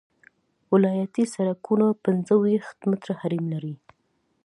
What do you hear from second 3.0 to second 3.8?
حریم لري